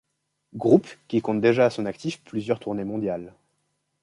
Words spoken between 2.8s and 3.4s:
mondiales.